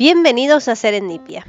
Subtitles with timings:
[0.00, 1.46] Bienvenidos a Serendipia.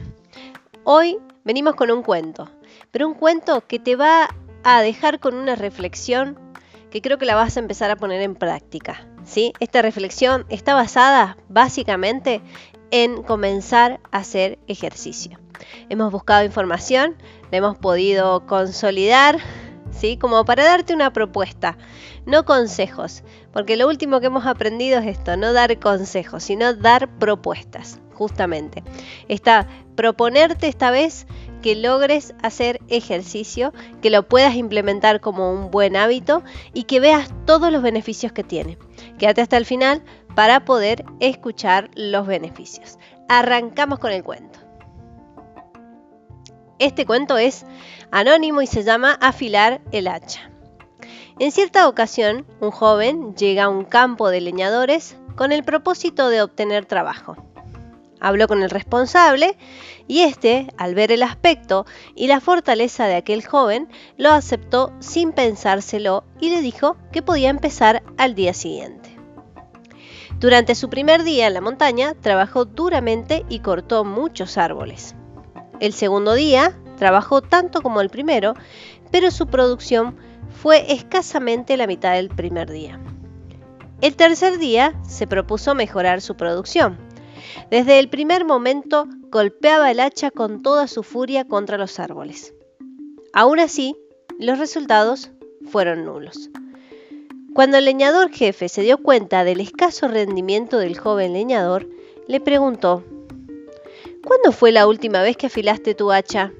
[0.84, 2.52] Hoy venimos con un cuento,
[2.92, 4.28] pero un cuento que te va
[4.66, 6.38] a dejar con una reflexión
[6.90, 9.08] que creo que la vas a empezar a poner en práctica.
[9.24, 9.54] ¿sí?
[9.62, 12.42] Esta reflexión está basada básicamente
[12.92, 15.40] en comenzar a hacer ejercicio.
[15.88, 17.16] Hemos buscado información,
[17.52, 19.38] la hemos podido consolidar,
[20.20, 21.78] Como para darte una propuesta,
[22.26, 23.24] no consejos,
[23.54, 28.84] porque lo último que hemos aprendido es esto, no dar consejos, sino dar propuestas, justamente.
[29.28, 31.28] Está proponerte esta vez
[31.62, 37.30] que logres hacer ejercicio, que lo puedas implementar como un buen hábito y que veas
[37.46, 38.80] todos los beneficios que tiene.
[39.20, 40.02] Quédate hasta el final
[40.36, 42.98] para poder escuchar los beneficios.
[43.30, 44.71] Arrancamos con el cuento.
[46.82, 47.64] Este cuento es
[48.10, 50.50] anónimo y se llama Afilar el hacha.
[51.38, 56.42] En cierta ocasión, un joven llega a un campo de leñadores con el propósito de
[56.42, 57.38] obtener trabajo.
[58.20, 59.60] Habló con el responsable
[60.08, 63.88] y este, al ver el aspecto y la fortaleza de aquel joven,
[64.18, 69.16] lo aceptó sin pensárselo y le dijo que podía empezar al día siguiente.
[70.40, 75.16] Durante su primer día en la montaña, trabajó duramente y cortó muchos árboles.
[75.82, 78.54] El segundo día, trabajó tanto como el primero,
[79.12, 80.16] pero su producción
[80.62, 83.02] fue escasamente la mitad del primer día.
[84.00, 87.12] El tercer día se propuso mejorar su producción
[87.70, 92.54] desde el primer momento golpeaba el hacha con toda su furia contra los árboles.
[93.34, 93.96] Aún así,
[94.40, 95.32] los resultados
[95.70, 96.50] fueron nulos.
[97.54, 101.90] Cuando el leñador jefe se dio cuenta del escaso rendimiento del joven leñador,
[102.28, 103.04] le preguntó,
[104.24, 106.52] ¿Cuándo fue la última vez que afilaste tu hacha?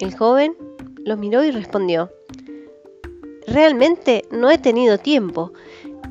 [0.00, 0.56] El joven
[1.04, 2.10] lo miró y respondió,
[3.46, 5.52] Realmente no he tenido tiempo.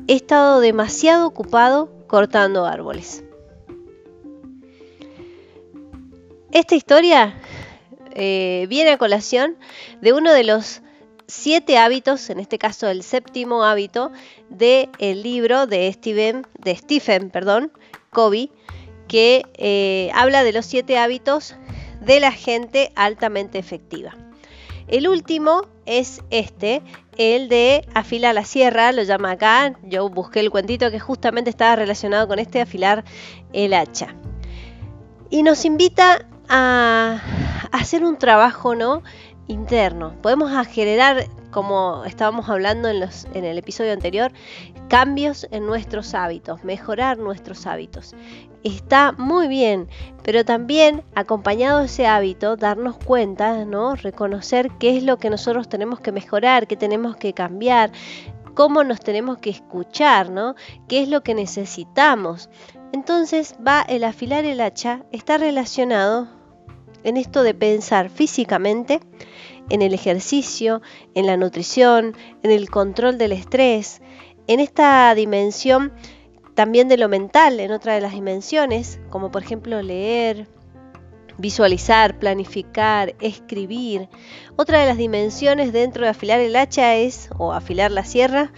[0.06, 3.24] He estado demasiado ocupado cortando árboles.
[6.52, 7.40] Esta historia
[8.12, 9.56] eh, viene a colación
[10.00, 10.82] de uno de los
[11.26, 14.10] siete hábitos, en este caso el séptimo hábito,
[14.48, 17.72] del libro de Stephen, de Stephen perdón,
[18.10, 18.50] Covey,
[19.10, 21.56] que eh, habla de los siete hábitos
[22.00, 24.14] de la gente altamente efectiva.
[24.86, 26.80] El último es este,
[27.18, 29.74] el de afilar la sierra, lo llama acá.
[29.82, 33.04] Yo busqué el cuentito que justamente estaba relacionado con este afilar
[33.52, 34.14] el hacha.
[35.28, 37.20] Y nos invita a
[37.72, 39.02] hacer un trabajo ¿no?
[39.48, 40.14] interno.
[40.22, 44.32] Podemos generar, como estábamos hablando en, los, en el episodio anterior,
[44.88, 48.14] cambios en nuestros hábitos, mejorar nuestros hábitos
[48.62, 49.88] está muy bien,
[50.22, 53.94] pero también acompañado de ese hábito, darnos cuenta, ¿no?
[53.94, 57.90] Reconocer qué es lo que nosotros tenemos que mejorar, qué tenemos que cambiar,
[58.54, 60.54] cómo nos tenemos que escuchar, ¿no?
[60.88, 62.50] ¿Qué es lo que necesitamos?
[62.92, 66.28] Entonces va el afilar el hacha, está relacionado
[67.04, 69.00] en esto de pensar físicamente,
[69.68, 70.82] en el ejercicio,
[71.14, 74.00] en la nutrición, en el control del estrés,
[74.46, 75.92] en esta dimensión
[76.54, 80.46] también de lo mental en otra de las dimensiones, como por ejemplo leer,
[81.38, 84.08] visualizar, planificar, escribir.
[84.56, 88.52] Otra de las dimensiones dentro de afilar el hacha es, o afilar la sierra,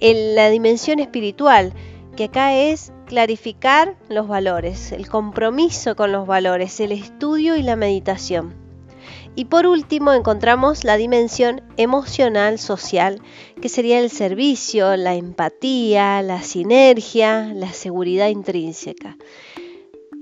[0.00, 1.72] en la dimensión espiritual,
[2.16, 7.74] que acá es clarificar los valores, el compromiso con los valores, el estudio y la
[7.74, 8.54] meditación.
[9.34, 13.20] Y por último encontramos la dimensión emocional social,
[13.60, 19.16] que sería el servicio, la empatía, la sinergia, la seguridad intrínseca.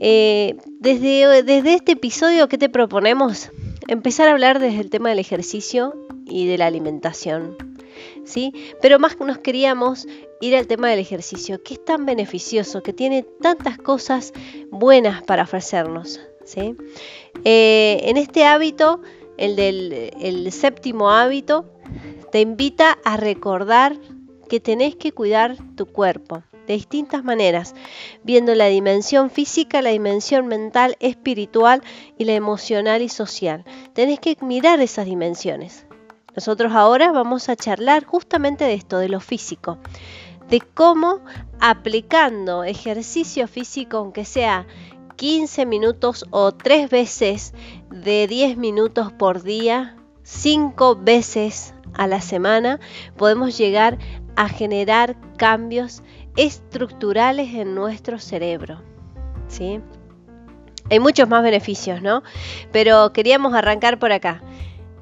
[0.00, 3.50] Eh, desde, desde este episodio, ¿qué te proponemos?
[3.88, 5.94] Empezar a hablar desde el tema del ejercicio
[6.26, 7.75] y de la alimentación.
[8.24, 8.52] ¿Sí?
[8.80, 10.06] Pero más nos queríamos
[10.40, 14.32] ir al tema del ejercicio, que es tan beneficioso, que tiene tantas cosas
[14.70, 16.20] buenas para ofrecernos.
[17.44, 19.00] Eh, en este hábito,
[19.36, 21.72] el del séptimo hábito,
[22.30, 23.98] te invita a recordar
[24.48, 27.74] que tenés que cuidar tu cuerpo de distintas maneras,
[28.24, 31.82] viendo la dimensión física, la dimensión mental, espiritual
[32.18, 33.64] y la emocional y social.
[33.92, 35.86] Tenés que mirar esas dimensiones.
[36.36, 39.78] Nosotros ahora vamos a charlar justamente de esto, de lo físico,
[40.48, 41.20] de cómo
[41.60, 44.66] aplicando ejercicio físico, aunque sea
[45.16, 47.54] 15 minutos o 3 veces
[47.90, 52.80] de 10 minutos por día, 5 veces a la semana,
[53.16, 53.98] podemos llegar
[54.36, 56.02] a generar cambios
[56.36, 58.82] estructurales en nuestro cerebro.
[59.48, 59.80] ¿sí?
[60.90, 62.22] Hay muchos más beneficios, ¿no?
[62.72, 64.42] Pero queríamos arrancar por acá.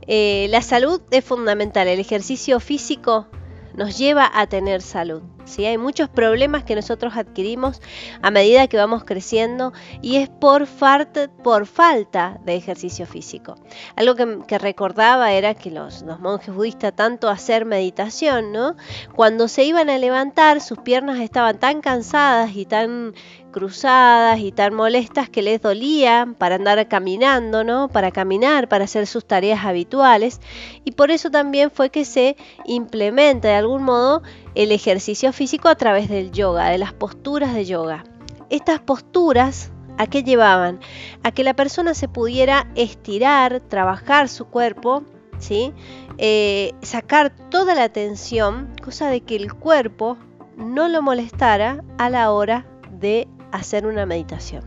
[0.07, 1.89] Eh, la salud es fundamental.
[1.89, 3.27] El ejercicio físico
[3.75, 5.23] nos lleva a tener salud.
[5.45, 5.67] ¿sí?
[5.67, 7.81] Hay muchos problemas que nosotros adquirimos
[8.23, 13.57] a medida que vamos creciendo y es por, falta de ejercicio físico.
[13.97, 18.77] Algo que, recordaba era que los, los, monjes budistas, tanto hacer meditación, ¿no?
[19.15, 23.15] cuando se iban a levantar, sus piernas estaban tan cansadas y tan
[23.55, 27.87] cruzadas y tan molestas que les dolían para andar caminando, ¿no?
[27.87, 30.41] Para caminar, para hacer sus tareas habituales.
[30.85, 34.25] Y por eso también fue que se implementa de algún modo
[34.57, 38.03] el ejercicio físico a través del yoga, de las posturas de yoga.
[38.51, 40.81] Estas posturas ¿A qué llevaban?
[41.23, 45.05] A que la persona se pudiera estirar, trabajar su cuerpo,
[45.39, 45.73] ¿sí?
[46.19, 50.19] Eh, sacar toda la tensión, cosa de que el cuerpo
[50.57, 54.63] no lo molestara a la hora de hacer una meditación.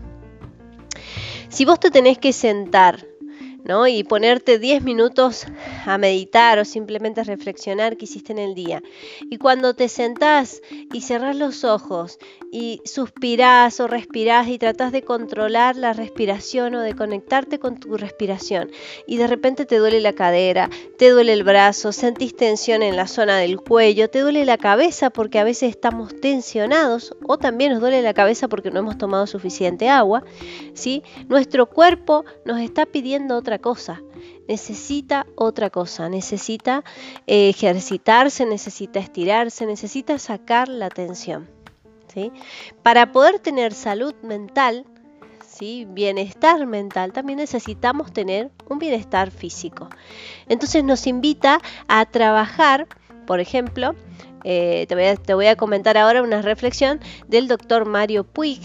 [1.50, 3.06] Si vos te tenés que sentar
[3.68, 5.46] y ponerte 10 minutos
[5.86, 8.82] a meditar o simplemente a reflexionar que hiciste en el día.
[9.30, 10.62] Y cuando te sentás
[10.94, 12.18] y cerrás los ojos
[12.50, 17.98] y suspirás o respirás y tratás de controlar la respiración o de conectarte con tu
[17.98, 18.72] respiración
[19.06, 23.08] y de repente te duele la cadera, te duele el brazo, sentís tensión en la
[23.08, 27.82] zona del cuello, te duele la cabeza porque a veces estamos tensionados o también nos
[27.82, 30.24] duele la cabeza porque no hemos tomado suficiente agua,
[30.74, 31.04] ¿sí?
[31.28, 34.02] Nuestro cuerpo nos está pidiendo otra cosa,
[34.48, 36.84] necesita otra cosa, necesita
[37.26, 41.48] eh, ejercitarse, necesita estirarse, necesita sacar la tensión.
[42.14, 42.32] ¿sí?
[42.84, 44.86] Para poder tener salud mental,
[45.46, 45.86] ¿sí?
[45.90, 49.90] bienestar mental, también necesitamos tener un bienestar físico.
[50.48, 52.88] Entonces nos invita a trabajar,
[53.26, 53.96] por ejemplo,
[54.50, 58.62] eh, te, voy a, comentar ahora una reflexión del doctor Mario Puig,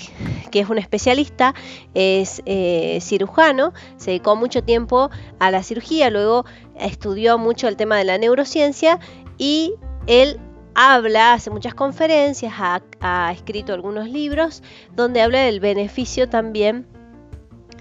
[0.52, 1.56] que es un especialista,
[1.92, 6.44] es eh, cirujano, se dedicó mucho tiempo a la cirugía, luego
[6.78, 9.00] estudió mucho el tema de la neurociencia
[9.38, 9.74] y
[10.06, 10.38] él
[10.76, 14.62] habla, hace muchas conferencias, ha, escrito algunos libros
[14.94, 16.86] donde habla del beneficio también,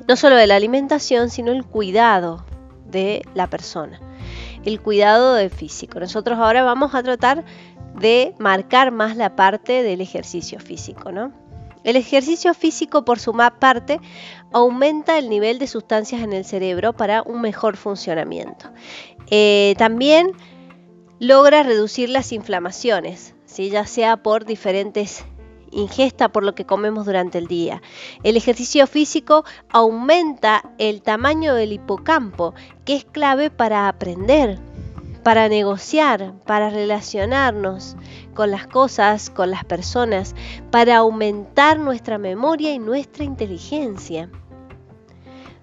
[0.08, 2.44] no solo de la alimentación, sino el cuidado
[2.88, 4.00] de la persona,
[4.66, 6.00] el cuidado del físico.
[6.00, 7.46] Nosotros ahora vamos a tratar
[7.96, 11.32] de marcar más la parte del ejercicio físico, ¿no?
[11.84, 14.00] El ejercicio físico, por su parte,
[14.52, 18.70] aumenta el nivel de sustancias en el cerebro para un mejor funcionamiento.
[19.32, 20.34] Eh, también
[21.20, 23.34] logra reducir las inflamaciones,
[23.70, 25.26] ya sea por diferentes
[25.72, 27.82] ingesta por lo que comemos durante el día.
[28.24, 32.54] El ejercicio físico aumenta el tamaño del hipocampo,
[32.86, 34.60] que es clave para aprender,
[35.24, 37.96] para negociar, para relacionarnos
[38.34, 40.36] con las cosas, con las personas,
[40.72, 44.30] para aumentar nuestra memoria y nuestra inteligencia.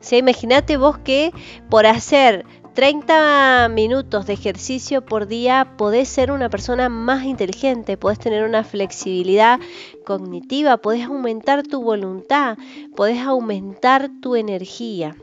[0.01, 1.33] O imagínate vos que
[1.69, 2.47] por hacer
[2.79, 8.63] 30 minutos de ejercicio por día podés ser una persona más inteligente, podés tener una
[8.63, 9.59] flexibilidad
[10.07, 12.57] cognitiva, podés aumentar tu voluntad,
[12.95, 15.17] podés aumentar tu energía,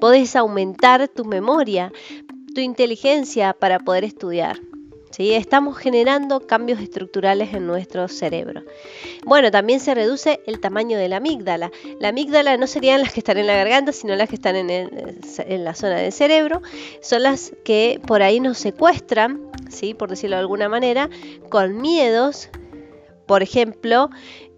[0.00, 1.92] podés aumentar tu memoria,
[2.54, 4.60] tu inteligencia para poder estudiar.
[5.10, 5.32] ¿sí?
[5.32, 8.62] Estamos generando cambios estructurales en nuestro cerebro.
[9.24, 11.70] Bueno, también se reduce el tamaño de la amígdala.
[12.00, 15.64] La amígdala no serían las que están en la garganta, sino las que están en,
[15.64, 16.62] la zona del cerebro.
[17.00, 19.94] Son las que por ahí nos secuestran, ¿sí?
[19.94, 21.08] por decirlo de alguna manera,
[21.48, 22.48] con miedos.
[23.26, 24.10] Por ejemplo,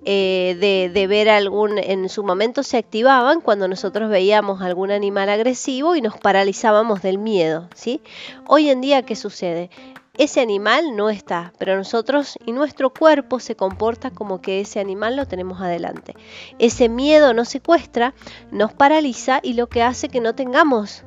[0.05, 5.95] eh, de, ver algún, en su momento se activaban cuando nosotros veíamos algún animal agresivo
[5.95, 8.01] y nos paralizábamos del miedo, ¿sí?
[8.47, 9.71] Hoy en día, ¿qué sucede?
[10.19, 15.17] Ese animal no está, pero nosotros y nuestro cuerpo se comporta como que ese animal
[15.17, 16.15] lo tenemos adelante.
[16.59, 18.13] Ese miedo nos secuestra,
[18.51, 21.05] nos paraliza y lo que hace que no tengamos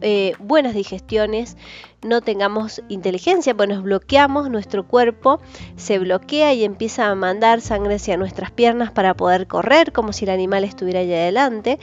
[0.00, 1.56] eh, buenas digestiones,
[2.02, 5.40] no tengamos inteligencia, pues nos bloqueamos, nuestro cuerpo
[5.76, 10.24] se bloquea y empieza a mandar sangre hacia nuestras piernas para poder correr, como si
[10.24, 11.78] el animal estuviera allá adelante.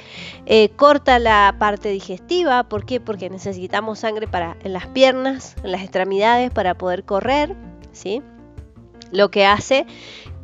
[0.45, 3.00] Eh, corta la parte digestiva, ¿por qué?
[3.00, 7.55] Porque necesitamos sangre para, en las piernas, en las extremidades para poder correr,
[7.91, 8.21] ¿sí?
[9.12, 9.86] Lo que hace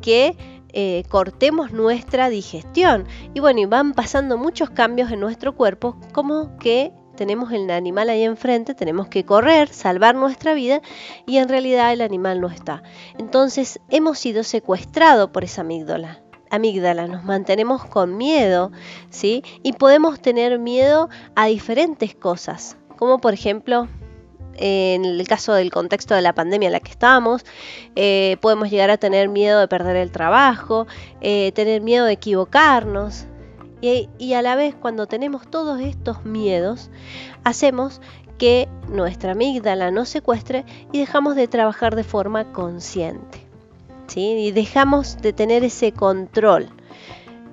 [0.00, 0.36] que
[0.76, 3.06] eh, cortemos nuestra digestión.
[3.32, 8.10] Y bueno, y van pasando muchos cambios en nuestro cuerpo, como que tenemos el animal
[8.10, 10.80] ahí enfrente, tenemos que correr, salvar nuestra vida
[11.26, 12.82] y en realidad el animal no está.
[13.18, 16.20] Entonces hemos sido secuestrados por esa amígdala.
[16.50, 18.70] Amígdala, nos mantenemos con miedo,
[19.10, 19.42] ¿sí?
[19.62, 23.88] Y podemos tener miedo a diferentes cosas, como por ejemplo
[24.56, 27.44] en el caso del contexto de la pandemia en la que estamos,
[27.96, 30.86] eh, podemos llegar a tener miedo de perder el trabajo,
[31.20, 33.26] eh, tener miedo de equivocarnos,
[34.18, 36.90] y, a la vez cuando tenemos todos estos miedos,
[37.44, 38.00] hacemos
[38.38, 43.46] que nuestra amígdala nos secuestre y dejamos de trabajar de forma consciente.
[44.06, 44.20] ¿sí?
[44.20, 46.68] Y dejamos de tener ese control.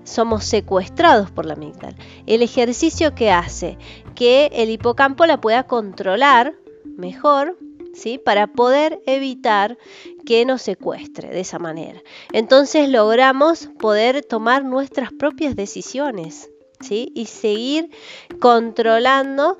[0.03, 1.95] Somos secuestrados por la amígdala.
[2.25, 3.77] El ejercicio que hace
[4.15, 6.55] que el hipocampo la pueda controlar
[6.97, 7.57] mejor,
[7.93, 8.17] ¿sí?
[8.17, 9.77] Para poder evitar
[10.25, 12.01] que nos secuestre de esa manera.
[12.31, 16.49] Entonces logramos poder tomar nuestras propias decisiones.
[16.79, 17.11] ¿Sí?
[17.13, 17.91] y seguir
[18.39, 19.55] controlando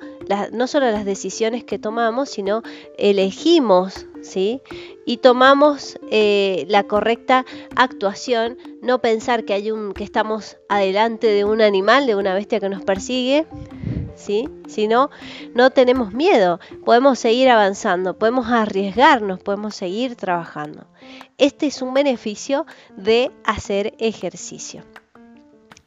[0.50, 2.62] no solo las decisiones que tomamos, sino
[2.98, 4.60] elegimos ¿sí?
[5.06, 7.44] y tomamos eh, la correcta
[7.76, 12.60] actuación, no pensar que, hay un, que estamos adelante de un animal, de una bestia
[12.60, 13.46] que nos persigue,
[14.16, 14.48] ¿sí?
[14.68, 15.10] Si no,
[15.54, 20.86] no tenemos miedo, podemos seguir avanzando, podemos arriesgarnos, podemos seguir trabajando.
[21.38, 22.66] Este es un beneficio
[22.96, 24.82] de hacer ejercicio.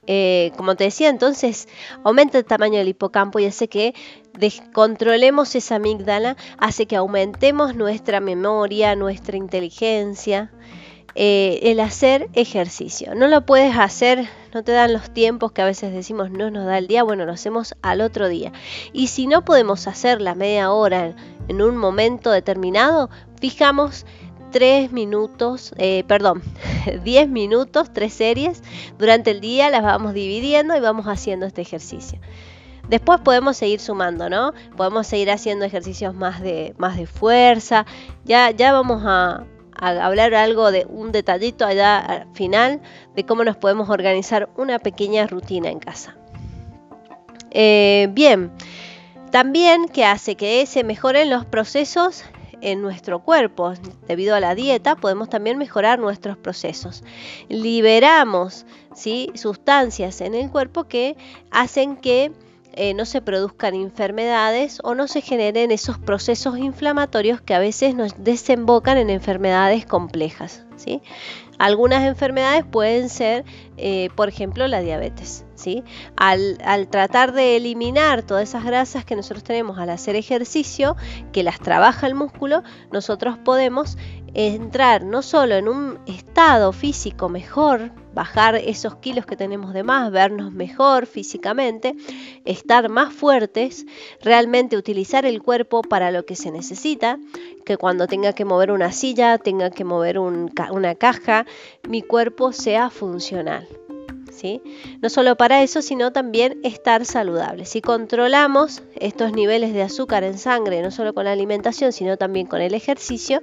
[0.08, 1.68] Eh, como te decía, entonces
[2.04, 3.96] aumenta el tamaño del hipocampo y hace que
[4.38, 10.52] descontrolemos esa amígdala, hace que aumentemos nuestra memoria, nuestra inteligencia,
[11.16, 13.16] eh, el hacer ejercicio.
[13.16, 16.66] No lo puedes hacer, no te dan los tiempos que a veces decimos no nos
[16.66, 18.52] da el día, bueno, lo hacemos al otro día.
[18.92, 21.16] Y si no podemos hacer la media hora
[21.48, 24.06] en un momento determinado, fijamos
[24.52, 26.42] tres minutos, eh, perdón,
[27.04, 28.62] 10 minutos, tres series
[28.98, 32.20] durante el día, las vamos dividiendo y vamos haciendo este ejercicio.
[32.90, 34.54] Después podemos seguir sumando, ¿no?
[34.78, 37.86] Podemos seguir haciendo ejercicios más de, más de fuerza.
[38.26, 39.02] Ya, ya vamos
[39.76, 42.82] a, hablar algo de un detallito allá al final
[43.16, 46.16] de cómo nos podemos organizar una pequeña rutina en casa.
[47.52, 48.52] Eh, bien,
[49.32, 52.26] también que hace que se mejoren los procesos
[52.62, 53.74] en nuestro cuerpo.
[54.08, 57.04] Debido a la dieta podemos también mejorar nuestros procesos.
[57.48, 59.32] Liberamos ¿sí?
[59.36, 61.16] sustancias en el cuerpo que
[61.52, 62.32] hacen que
[62.76, 67.96] eh, no se produzcan enfermedades o no se generen esos procesos inflamatorios que a veces
[67.96, 70.66] nos desembocan en enfermedades complejas.
[70.76, 71.02] ¿sí?
[71.58, 73.46] Algunas enfermedades pueden ser,
[73.78, 75.46] eh, por ejemplo, la diabetes.
[76.16, 80.96] Al, tratar de eliminar todas esas grasas que nosotros tenemos al hacer ejercicio,
[81.32, 83.98] que las trabaja el músculo, nosotros podemos
[84.34, 90.12] entrar no solo en un estado físico mejor, bajar esos kilos que tenemos de más,
[90.12, 91.96] vernos mejor físicamente,
[92.44, 93.86] estar más fuertes,
[94.22, 97.18] realmente utilizar el cuerpo para lo que se necesita,
[97.66, 101.46] que cuando tenga que mover una silla, tenga que mover una caja,
[101.88, 103.68] mi cuerpo sea funcional.
[105.02, 107.66] No solo para eso, sino también estar saludable.
[107.66, 112.48] Si controlamos estos niveles de azúcar en sangre, no solo con la alimentación, sino también
[112.48, 113.42] con el ejercicio,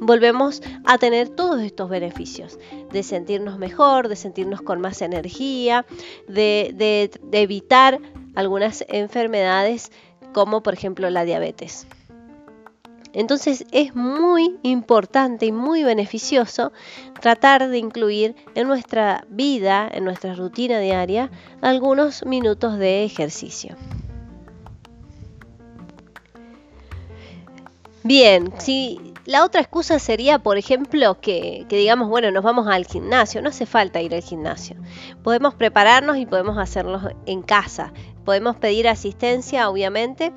[0.00, 2.58] volvemos a tener todos estos beneficios,
[2.90, 5.86] de sentirnos mejor, de sentirnos con más energía,
[6.28, 8.00] de evitar
[8.34, 9.92] algunas enfermedades
[10.32, 11.86] como por ejemplo la diabetes.
[13.12, 16.72] Entonces es muy importante y muy beneficioso
[17.20, 23.76] tratar de incluir en nuestra vida, en nuestra rutina diaria, algunos minutos de ejercicio.
[28.04, 33.40] Bien, si la otra excusa sería, por ejemplo, que, digamos, bueno, nos vamos al gimnasio,
[33.40, 34.76] no hace falta ir al gimnasio.
[35.22, 37.92] Podemos prepararnos y podemos hacerlo en casa.
[38.24, 40.32] Podemos pedir asistencia, obviamente,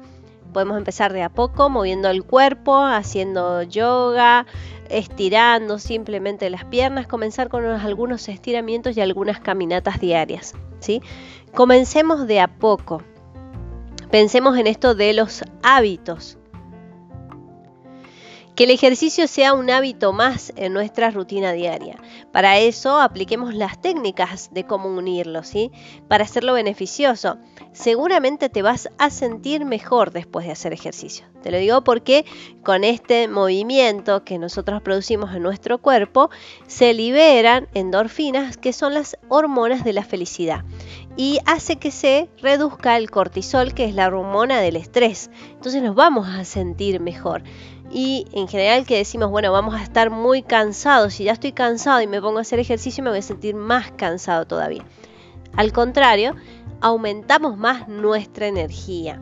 [0.55, 4.45] podemos empezar de a poco, moviendo el cuerpo, haciendo yoga,
[4.87, 10.53] estirando simplemente las piernas, comenzar con algunos estiramientos y algunas caminatas diarias.
[10.79, 11.01] ¿sí?
[11.53, 13.01] Comencemos de a poco.
[14.11, 16.37] Pensemos en esto de los hábitos.
[18.55, 21.97] Que el ejercicio sea un hábito más en nuestra rutina diaria.
[22.31, 25.71] Para eso apliquemos las técnicas de cómo unirlo, ¿sí?
[26.07, 27.37] Para hacerlo beneficioso.
[27.73, 31.25] Seguramente te vas a sentir mejor después de hacer ejercicio.
[31.43, 32.25] Te lo digo porque
[32.63, 36.29] con este movimiento que nosotros producimos en nuestro cuerpo
[36.65, 40.63] se liberan endorfinas que son las hormonas de la felicidad
[41.17, 45.29] y hace que se reduzca el cortisol que es la hormona del estrés.
[45.51, 47.43] Entonces nos vamos a sentir mejor
[47.91, 52.01] y en general que decimos, bueno, vamos a estar muy cansados, si ya estoy cansado
[52.01, 54.85] y me pongo a hacer ejercicio me voy a sentir más cansado todavía.
[55.55, 56.35] Al contrario,
[56.81, 59.19] aumentamos más nuestra energía.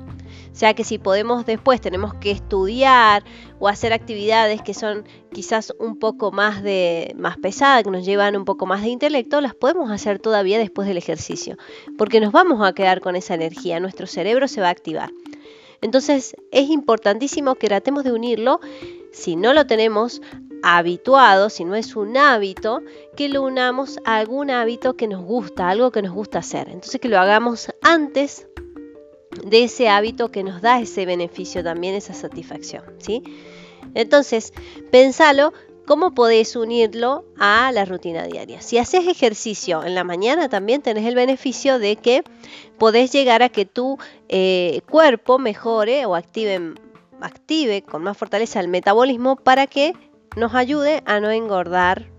[0.52, 3.24] O sea que si podemos después, tenemos que estudiar
[3.60, 8.36] o hacer actividades que son quizás un poco más de más pesadas, que nos llevan
[8.36, 11.58] un poco más de intelecto, las podemos hacer todavía después del ejercicio,
[11.98, 15.10] porque nos vamos a quedar con esa energía, nuestro cerebro se va a activar.
[15.84, 18.62] Entonces es importantísimo que tratemos de unirlo,
[19.12, 20.22] si no lo tenemos
[20.64, 22.82] habituado, si no es un hábito,
[23.18, 26.70] que lo unamos a algún hábito que nos gusta, algo que nos gusta hacer.
[26.70, 28.48] Entonces que lo hagamos antes
[29.46, 33.22] de ese hábito que nos da ese beneficio también, esa satisfacción, ¿sí?
[33.94, 34.54] Entonces,
[34.90, 35.52] pensalo
[35.86, 38.62] ¿Cómo podés unirlo a la rutina diaria?
[38.62, 42.24] Si haces ejercicio en la mañana, también tenés el beneficio de que
[42.78, 43.98] podés llegar a que tu
[44.30, 46.76] eh, cuerpo mejore o active,
[47.20, 49.94] active con más fortaleza el metabolismo para que
[50.38, 52.10] nos ayude a no engordar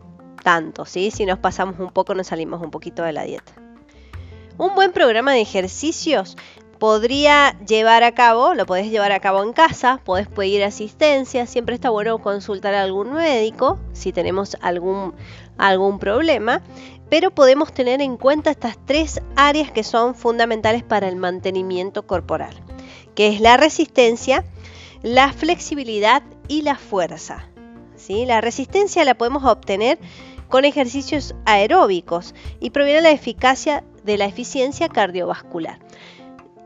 [0.43, 1.11] tanto, ¿sí?
[1.11, 3.55] Si nos pasamos un poco, nos salimos un poquito de la dieta.
[4.59, 6.37] Un buen programa de ejercicios
[6.79, 11.75] podría llevar a cabo, lo podés llevar a cabo en casa, podés pedir asistencia, siempre
[11.75, 15.15] está bueno consultar a algún médico si tenemos algún,
[15.57, 16.63] algún problema,
[17.09, 22.55] pero podemos tener en cuenta estas tres áreas que son fundamentales para el mantenimiento corporal,
[23.15, 24.45] que es la resistencia,
[25.03, 27.49] la flexibilidad y la fuerza.
[27.97, 28.27] ¿sí?
[28.27, 29.99] La resistencia la podemos obtener
[30.49, 35.84] con ejercicios aeróbicos y proviene de la eficacia de la eficiencia cardiovascular.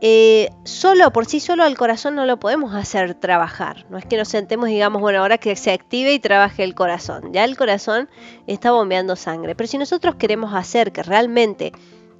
[0.01, 3.85] Eh, solo, por sí solo al corazón no lo podemos hacer trabajar.
[3.89, 6.73] No es que nos sentemos y digamos, bueno, ahora que se active y trabaje el
[6.73, 7.33] corazón.
[7.33, 8.09] Ya el corazón
[8.47, 9.55] está bombeando sangre.
[9.55, 11.73] Pero si nosotros queremos hacer que realmente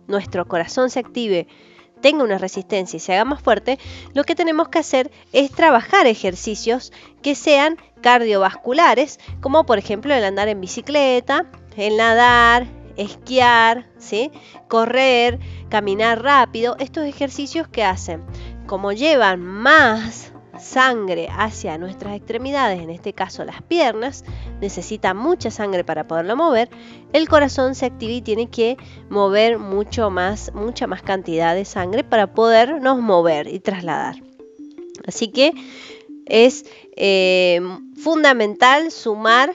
[0.07, 1.47] nuestro corazón se active,
[2.01, 3.79] tenga una resistencia y se haga más fuerte,
[4.13, 10.23] lo que tenemos que hacer es trabajar ejercicios que sean cardiovasculares, como por ejemplo el
[10.23, 11.45] andar en bicicleta,
[11.77, 12.67] el nadar,
[12.99, 14.31] esquiar, ¿sí?
[14.67, 15.39] correr,
[15.69, 18.23] caminar rápido, estos ejercicios que hacen,
[18.67, 24.25] como llevan más sangre hacia nuestras extremidades, en este caso las piernas,
[24.61, 26.69] necesita mucha sangre para poderlo mover,
[27.13, 28.77] el corazón se activa y tiene que
[29.09, 34.21] mover mucho más, mucha más cantidad de sangre para podernos mover y trasladar.
[35.07, 35.53] Así que
[36.25, 36.65] es
[36.95, 37.61] eh,
[37.95, 39.53] fundamental sumar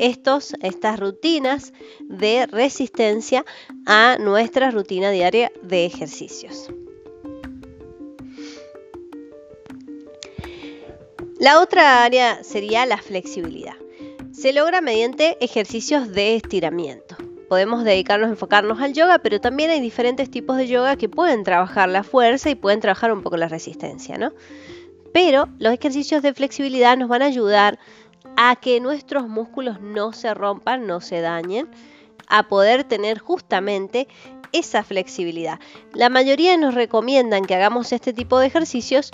[0.00, 3.44] estas rutinas de resistencia
[3.86, 6.70] a nuestra rutina diaria de ejercicios.
[11.38, 13.76] La otra área sería la flexibilidad.
[14.30, 17.16] Se logra mediante ejercicios de estiramiento.
[17.48, 21.42] Podemos dedicarnos a enfocarnos al yoga, pero también hay diferentes tipos de yoga que pueden
[21.42, 24.32] trabajar la fuerza y pueden trabajar un poco la resistencia, ¿no?
[25.12, 27.78] Pero los ejercicios de flexibilidad nos van a ayudar
[28.36, 31.68] a que nuestros músculos no se rompan, no se dañen,
[32.28, 34.08] a poder tener justamente
[34.52, 35.58] esa flexibilidad.
[35.92, 39.12] La mayoría nos recomiendan que hagamos este tipo de ejercicios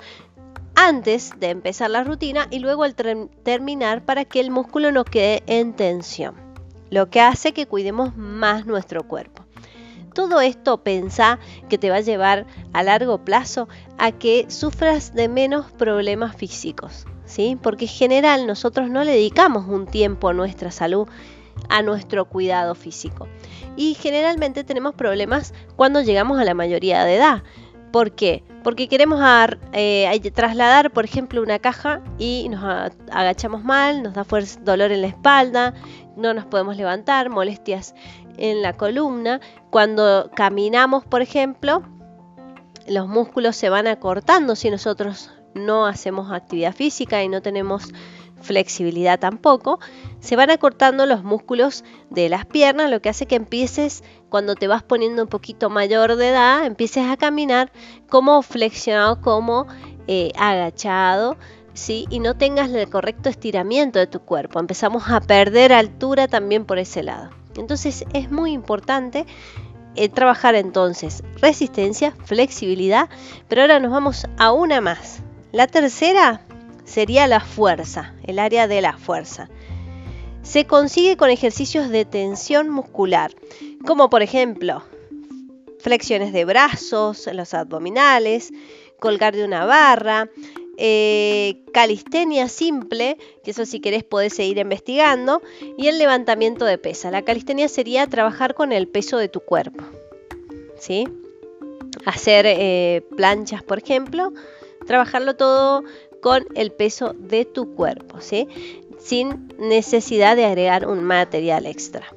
[0.75, 5.43] antes de empezar la rutina y luego al terminar para que el músculo no quede
[5.47, 6.35] en tensión,
[6.89, 9.43] lo que hace que cuidemos más nuestro cuerpo.
[10.13, 11.39] Todo esto pensá
[11.69, 13.67] que te va a llevar a largo plazo
[13.97, 17.05] a que sufras de menos problemas físicos.
[17.61, 21.07] Porque en general nosotros no le dedicamos un tiempo a nuestra salud,
[21.69, 23.27] a nuestro cuidado físico.
[23.75, 27.43] Y generalmente tenemos problemas cuando llegamos a la mayoría de edad.
[27.91, 28.43] ¿Por qué?
[28.63, 29.21] Porque queremos
[29.73, 34.25] eh, trasladar, por ejemplo, una caja y nos agachamos mal, nos da
[34.61, 35.73] dolor en la espalda,
[36.15, 37.95] no nos podemos levantar, molestias
[38.37, 39.39] en la columna.
[39.69, 41.81] Cuando caminamos, por ejemplo,
[42.87, 47.91] los músculos se van acortando si nosotros no hacemos actividad física y no tenemos
[48.41, 49.79] flexibilidad tampoco,
[50.19, 54.67] se van acortando los músculos de las piernas, lo que hace que empieces, cuando te
[54.67, 57.71] vas poniendo un poquito mayor de edad, empieces a caminar
[58.09, 59.67] como flexionado, como
[60.07, 61.37] eh, agachado,
[61.73, 62.05] ¿sí?
[62.09, 64.59] y no tengas el correcto estiramiento de tu cuerpo.
[64.59, 67.29] Empezamos a perder altura también por ese lado.
[67.55, 69.25] Entonces es muy importante
[69.95, 73.09] eh, trabajar entonces resistencia, flexibilidad,
[73.47, 75.23] pero ahora nos vamos a una más.
[75.57, 76.41] La tercera
[76.85, 79.49] sería la fuerza, el área de la fuerza.
[80.43, 83.31] Se consigue con ejercicios de tensión muscular,
[83.83, 84.83] como por ejemplo
[85.79, 88.53] flexiones de brazos, los abdominales,
[88.99, 90.29] colgar de una barra,
[90.77, 95.41] eh, calistenia simple, que eso si querés podés seguir investigando,
[95.75, 97.09] y el levantamiento de pesa.
[97.09, 99.83] La calistenia sería trabajar con el peso de tu cuerpo,
[100.77, 101.07] ¿sí?
[102.05, 104.33] Hacer eh, planchas, por ejemplo,
[104.87, 105.83] trabajarlo todo
[106.21, 112.07] con el peso de tu cuerpo, sin necesidad de agregar un material extra.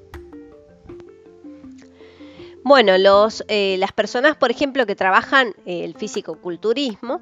[2.62, 7.20] Bueno, los, eh, las personas, por ejemplo, que trabajan el físico-culturismo,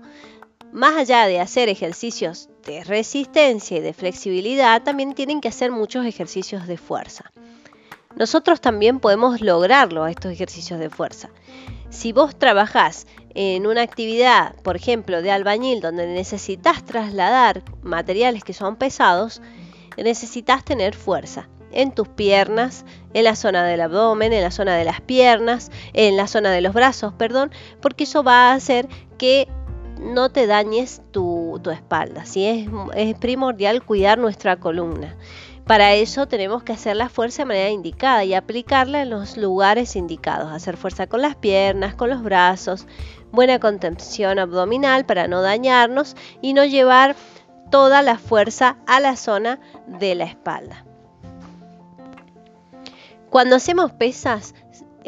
[0.73, 6.05] más allá de hacer ejercicios de resistencia y de flexibilidad, también tienen que hacer muchos
[6.05, 7.33] ejercicios de fuerza.
[8.17, 11.31] Nosotros también podemos lograrlo a estos ejercicios de fuerza.
[11.91, 18.53] Si vos trabajás en una actividad, por ejemplo, de albañil, donde necesitas trasladar materiales que
[18.53, 19.41] son pesados,
[19.97, 24.85] necesitas tener fuerza en tus piernas, en la zona del abdomen, en la zona de
[24.85, 29.49] las piernas, en la zona de los brazos, perdón, porque eso va a hacer que
[30.01, 32.25] no te dañes tu, espalda.
[32.25, 32.47] ¿sí?
[32.47, 35.17] Es, es primordial cuidar nuestra columna.
[35.69, 39.97] Para eso tenemos que hacer la fuerza de manera indicada y aplicarla en los lugares
[39.97, 40.51] indicados.
[40.51, 42.87] Hacer fuerza con las piernas, con los brazos,
[43.33, 47.17] buena contención abdominal para no dañarnos y no llevar
[47.71, 50.87] toda la fuerza a la zona de la espalda.
[53.29, 54.55] Cuando hacemos pesas,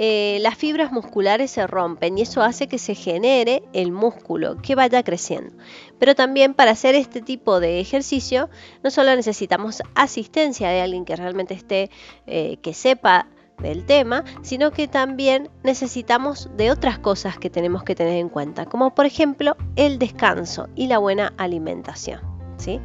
[0.03, 4.75] eh, las fibras musculares se rompen y eso hace que se genere el músculo, que
[4.75, 5.55] vaya creciendo.
[5.99, 8.49] Pero también para hacer este tipo de ejercicio,
[8.83, 11.91] no solo necesitamos asistencia de alguien que realmente esté,
[12.27, 13.27] eh, que sepa
[13.59, 18.65] del tema, sino que también necesitamos de otras cosas que tenemos que tener en cuenta,
[18.65, 22.23] como por ejemplo el descanso y la buena alimentación.
[22.57, 22.81] ¿sí?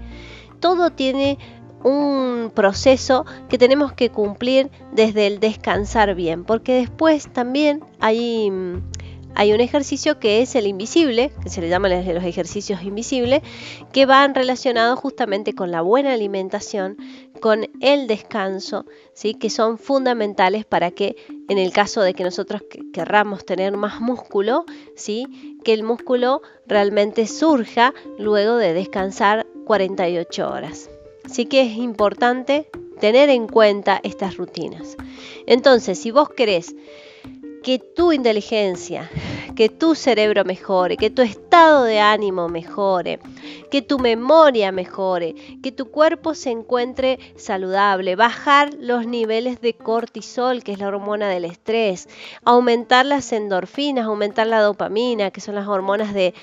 [0.59, 1.37] Todo tiene
[1.85, 8.51] un proceso que tenemos que cumplir desde el descansar bien, porque después también hay,
[9.35, 13.43] hay un ejercicio que es el invisible, que se le llama los ejercicios invisibles,
[13.93, 16.97] que van relacionados justamente con la buena alimentación,
[17.39, 19.35] con el descanso, ¿sí?
[19.35, 21.15] que son fundamentales para que
[21.49, 25.59] en el caso de que nosotros querramos tener más músculo, ¿sí?
[25.63, 30.89] que el músculo realmente surja luego de descansar 48 horas.
[31.25, 34.95] Así que es importante tener en cuenta estas rutinas.
[35.47, 36.75] Entonces, si vos querés
[37.65, 39.09] que tu inteligencia,
[39.55, 43.17] que tu cerebro mejore, que tu estado de ánimo mejore,
[43.71, 50.63] que tu memoria mejore, que tu cuerpo se encuentre saludable, bajar los niveles de cortisol,
[50.63, 52.07] que es la hormona del estrés,
[52.43, 56.35] aumentar las endorfinas, aumentar la dopamina, que son las hormonas de,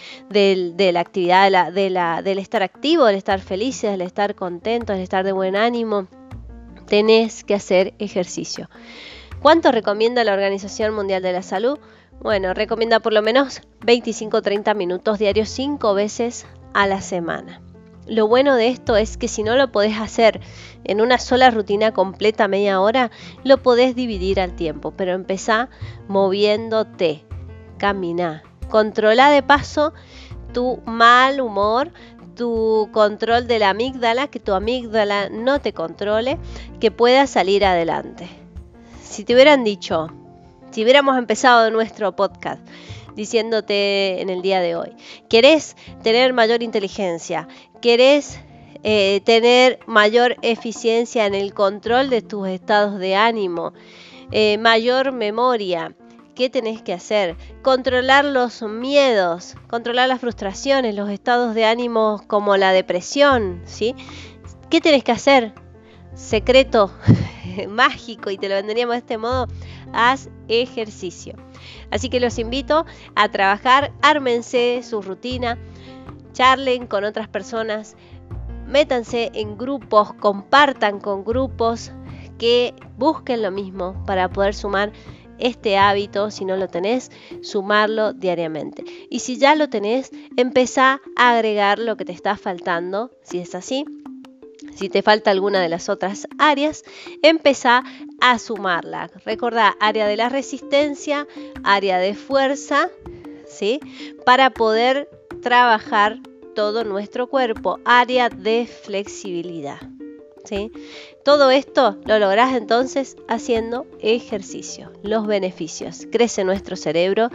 [0.92, 5.54] la actividad, del estar activo, del estar feliz, del estar contento, del estar de buen
[5.54, 6.08] ánimo,
[6.88, 8.68] tenés que hacer ejercicio.
[9.42, 11.80] ¿Cuánto recomienda la Organización Mundial de la Salud?
[12.20, 17.60] Bueno, recomienda por lo menos 25-30 minutos diarios 5 veces a la semana.
[18.06, 20.40] Lo bueno de esto es que si no lo podés hacer
[20.84, 23.10] en una sola rutina completa media hora,
[23.42, 25.70] lo podés dividir al tiempo, pero empezá
[26.06, 27.24] moviéndote,
[27.78, 29.92] camina, controla de paso
[30.52, 31.90] tu mal humor,
[32.36, 36.38] tu control de la amígdala, que tu amígdala no te controle,
[36.78, 38.41] que puedas salir adelante
[39.12, 40.06] si te hubieran dicho,
[40.70, 42.66] si hubiéramos empezado nuestro podcast
[43.14, 44.96] diciéndote en el día de hoy,
[45.28, 47.46] ¿querés tener mayor inteligencia?
[47.82, 48.40] ¿Querés
[48.82, 53.74] eh, tener mayor eficiencia en el control de tus estados de ánimo?
[54.30, 55.94] Eh, mayor memoria.
[56.34, 57.36] ¿Qué tenés que hacer?
[57.60, 63.94] Controlar los miedos, controlar las frustraciones, los estados de ánimo como la depresión, ¿sí?
[64.70, 65.52] ¿Qué tenés que hacer?
[66.14, 66.90] Secreto
[67.68, 69.48] mágico y te lo venderíamos de este modo,
[69.92, 71.34] haz ejercicio.
[71.90, 72.84] Así que los invito
[73.14, 75.58] a trabajar, ármense su rutina,
[76.32, 77.96] charlen con otras personas,
[78.66, 81.92] métanse en grupos, compartan con grupos
[82.38, 84.92] que busquen lo mismo para poder sumar
[85.38, 87.10] este hábito, si no lo tenés,
[87.42, 88.84] sumarlo diariamente.
[89.10, 93.54] Y si ya lo tenés, empezá a agregar lo que te está faltando, si es
[93.54, 93.84] así,
[94.74, 96.84] si te falta alguna de las otras áreas,
[97.22, 97.84] empezá
[98.20, 99.10] a sumarla.
[99.24, 101.26] Recordá, área de la resistencia,
[101.64, 102.90] área de fuerza,
[103.46, 103.80] ¿sí?
[104.24, 105.08] Para poder
[105.42, 106.18] trabajar
[106.54, 109.80] todo nuestro cuerpo, área de flexibilidad.
[110.44, 110.72] ¿sí?
[111.24, 114.92] Todo esto lo lográs entonces haciendo ejercicio.
[115.02, 116.06] Los beneficios.
[116.10, 117.30] Crece nuestro cerebro,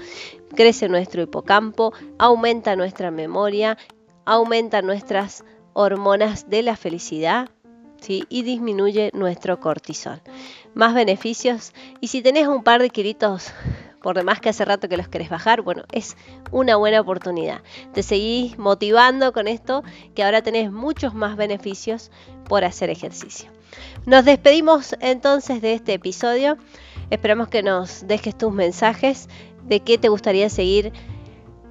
[0.55, 3.77] crece nuestro hipocampo, aumenta nuestra memoria,
[4.25, 5.43] aumenta nuestras
[5.77, 7.49] hormonas de la felicidad
[8.01, 8.25] ¿sí?
[8.29, 10.19] y disminuye nuestro cortisol.
[10.73, 11.71] Más beneficios.
[12.01, 13.51] Y si tenés un par de kilitos
[14.01, 16.17] por demás que hace rato que los querés bajar, bueno, es
[16.51, 17.61] una buena oportunidad.
[17.93, 19.83] Te seguís motivando con esto,
[20.15, 22.09] que ahora tenés muchos más beneficios
[22.47, 23.51] por hacer ejercicio.
[24.07, 26.57] Nos despedimos entonces de este episodio.
[27.11, 29.29] Esperamos que nos dejes tus mensajes
[29.63, 30.91] de qué te gustaría seguir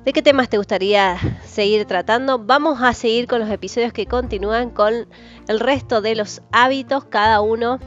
[0.06, 2.38] ¿De qué temas te gustaría seguir tratando?
[2.38, 5.08] Vamos a seguir con los episodios que continúan con
[5.48, 7.80] el resto de los hábitos, cada uno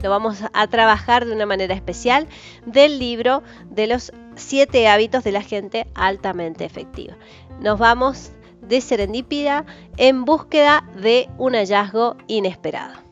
[0.00, 2.28] lo vamos a trabajar de una manera especial
[2.66, 7.16] del libro de los siete hábitos de la gente altamente efectiva.
[7.58, 8.30] Nos vamos
[8.62, 13.09] de serendipia en búsqueda de un hallazgo inesperado.